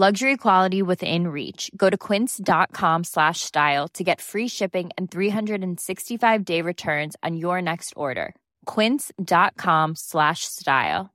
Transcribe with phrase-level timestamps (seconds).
[0.00, 1.72] Luxury quality within reach.
[1.76, 7.60] Go to quince.com slash style to get free shipping and 365 day returns on your
[7.60, 8.36] next order.
[8.64, 11.06] Quince.com slash style.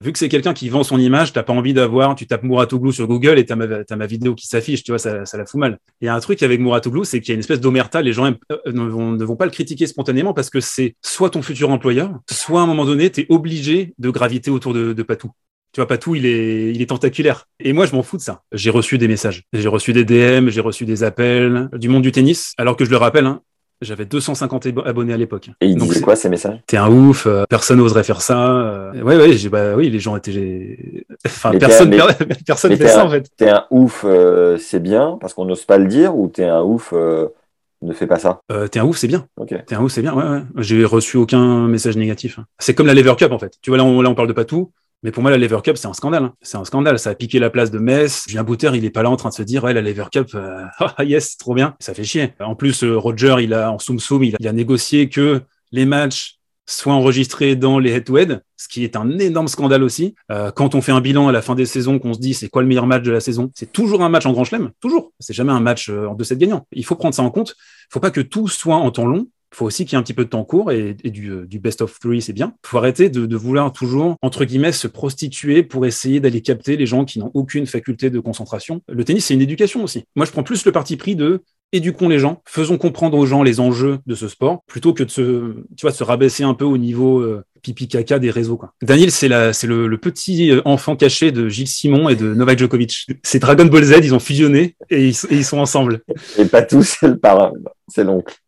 [0.00, 2.92] Vu que c'est quelqu'un qui vend son image, t'as pas envie d'avoir, tu tapes Mouratoglou
[2.92, 5.58] sur Google et t'as ma, as ma vidéo qui s'affiche, tu vois, ça, la fout
[5.58, 5.80] mal.
[6.00, 8.12] Il y a un truc avec Mouratoglou, c'est qu'il y a une espèce d'omerta, les
[8.12, 11.42] gens euh, ne, vont, ne vont pas le critiquer spontanément parce que c'est soit ton
[11.42, 15.32] futur employeur, soit à un moment donné, t'es obligé de graviter autour de, de Patou.
[15.72, 17.46] Tu vois, Patou, il est, il est tentaculaire.
[17.58, 18.42] Et moi, je m'en fous de ça.
[18.52, 19.44] J'ai reçu des messages.
[19.54, 22.52] J'ai reçu des DM, j'ai reçu des appels du monde du tennis.
[22.58, 23.40] Alors que je le rappelle, hein,
[23.80, 25.48] j'avais 250 abo- abonnés à l'époque.
[25.62, 26.60] Et il Donc, disait c'est- quoi ces messages?
[26.66, 28.50] T'es un ouf, euh, personne n'oserait faire ça.
[28.60, 31.04] euh, ouais, ouais, j'ai, bah oui, les gens étaient.
[31.26, 32.02] Enfin, Mais personne, per-
[32.46, 33.26] personne mais fait ça un- en fait.
[33.36, 36.62] T'es un ouf, euh, c'est bien parce qu'on n'ose pas le dire, ou t'es un
[36.62, 38.40] ouf, ne fais pas ça?
[38.52, 39.26] Euh, t'es un ouf, c'est bien.
[39.66, 40.14] T'es un ouf, c'est bien.
[40.14, 40.42] Ouais, ouais.
[40.58, 42.38] J'ai reçu aucun message négatif.
[42.38, 42.44] hein.
[42.58, 43.54] C'est comme la Lever Cup en fait.
[43.62, 44.70] Tu vois, là, on, là, on parle de Patou.
[45.02, 46.24] Mais pour moi, la Lever Cup, c'est un scandale.
[46.24, 46.34] hein.
[46.42, 46.98] C'est un scandale.
[46.98, 48.24] Ça a piqué la place de Metz.
[48.28, 50.28] Julien Bouter, il est pas là en train de se dire, ouais, la Lever Cup,
[50.34, 51.74] euh, ah, yes, trop bien.
[51.80, 52.34] Ça fait chier.
[52.40, 55.40] En plus, euh, Roger, il a, en soum soum, il a, négocié que
[55.72, 60.14] les matchs soient enregistrés dans les head-to-head, ce qui est un énorme scandale aussi.
[60.30, 62.48] Euh, quand on fait un bilan à la fin des saisons, qu'on se dit c'est
[62.48, 65.12] quoi le meilleur match de la saison, c'est toujours un match en grand chelem, toujours.
[65.18, 66.66] C'est jamais un match euh, en 2-7 gagnants.
[66.72, 67.54] Il faut prendre ça en compte.
[67.58, 69.26] Il faut pas que tout soit en temps long.
[69.52, 71.58] Il faut aussi qu'il y ait un petit peu de temps court et, euh, du
[71.58, 72.54] best of three, c'est bien.
[72.64, 76.86] Il faut arrêter de, vouloir toujours, entre guillemets, se prostituer pour essayer d'aller capter les
[76.86, 78.82] gens qui n'ont aucune faculté de concentration.
[78.88, 80.04] Le tennis, c'est une éducation aussi.
[80.16, 81.42] Moi, je prends plus le parti pris de
[81.72, 85.10] éduquons les gens, faisons comprendre aux gens les enjeux de ce sport, plutôt que de
[85.10, 88.56] se, tu vois, de se rabaisser un peu au niveau euh, pipi caca des réseaux.
[88.56, 88.74] Quoi.
[88.82, 93.06] Daniel, c'est le, le petit euh, enfant caché de Gilles Simon et de Novak Djokovic.
[93.22, 96.02] C'est Dragon Ball Z, ils ont fusionné et ils, sont ensemble.
[96.38, 97.52] Et pas tout, c'est le parrain,
[97.88, 98.41] c'est l'oncle.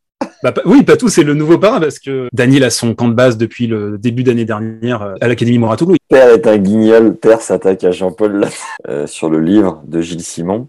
[0.45, 3.39] Bah, oui, Patou, c'est le nouveau parrain parce que Daniel a son camp de base
[3.39, 5.97] depuis le début d'année dernière euh, à l'Académie Moratoglou.
[6.11, 8.45] Père est un guignol, Père s'attaque à Jean-Paul
[8.91, 10.69] euh, sur le livre de Gilles Simon.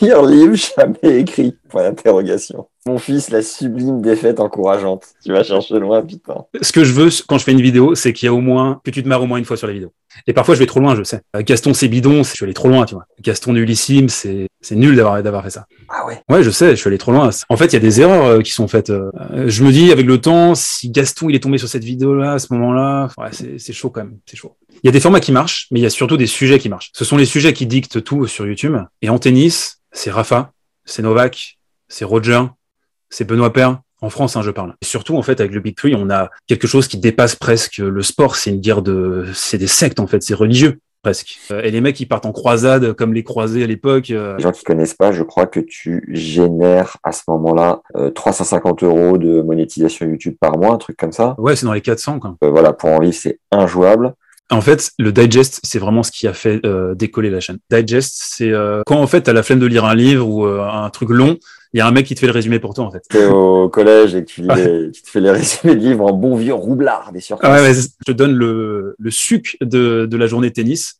[0.00, 1.56] Pire livre jamais écrit.
[1.68, 2.66] Point d'interrogation.
[2.86, 5.04] Mon fils, la sublime défaite encourageante.
[5.22, 6.46] Tu vas chercher loin, putain.
[6.62, 8.80] Ce que je veux quand je fais une vidéo, c'est qu'il y a au moins,
[8.82, 9.92] que tu te marres au moins une fois sur la vidéo.
[10.26, 11.20] Et parfois, je vais trop loin, je sais.
[11.36, 13.04] Euh, Gaston, c'est bidon, je suis allé trop loin, tu vois.
[13.20, 15.66] Gaston nullissime, c'est, c'est nul d'avoir, d'avoir fait ça.
[15.88, 16.20] Ah ouais.
[16.28, 17.30] Ouais, je sais, je suis allé trop loin.
[17.48, 18.90] En fait, il y a des erreurs euh, qui sont faites.
[18.90, 19.10] euh,
[19.46, 22.38] je me dis, avec le temps, si Gaston, il est tombé sur cette vidéo-là, à
[22.40, 24.56] ce moment-là, ouais, c'est, c'est chaud quand même, c'est chaud.
[24.82, 26.68] Il y a des formats qui marchent, mais il y a surtout des sujets qui
[26.68, 26.90] marchent.
[26.94, 28.76] Ce sont les sujets qui dictent tout sur YouTube.
[29.02, 30.52] Et en tennis, c'est Rafa,
[30.84, 31.58] c'est Novak,
[31.88, 32.42] c'est Roger,
[33.10, 33.80] c'est Benoît Paire.
[34.02, 34.74] En France, hein, je parle.
[34.80, 37.76] Et surtout, en fait, avec le Big Three, on a quelque chose qui dépasse presque
[37.76, 38.36] le sport.
[38.36, 40.22] C'est une guerre de, c'est des sectes, en fait.
[40.22, 41.36] C'est religieux, presque.
[41.50, 44.08] Euh, Et les mecs, ils partent en croisade, comme les croisés à l'époque.
[44.10, 48.08] euh, Les gens qui connaissent pas, je crois que tu génères à ce moment-là euh,
[48.08, 51.34] 350 euros de monétisation YouTube par mois, un truc comme ça.
[51.36, 52.36] Ouais, c'est dans les 400, quoi.
[52.42, 54.14] Euh, voilà, pour en vivre, c'est injouable.
[54.50, 57.58] En fait, le digest, c'est vraiment ce qui a fait euh, décoller la chaîne.
[57.70, 60.60] Digest, c'est euh, quand en fait t'as la flemme de lire un livre ou euh,
[60.68, 61.36] un truc long,
[61.72, 63.02] il y a un mec qui te fait le résumé pour toi en fait.
[63.08, 66.04] T'es au collège et que tu, lis les- tu te fais les résumés de livres
[66.06, 67.48] en bon vieux roublard des surfaces.
[67.48, 70.99] Ah ouais, ouais, je te donne le, le suc de, de la journée de tennis